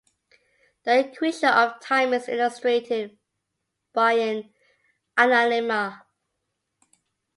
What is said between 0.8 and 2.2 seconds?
The equation of time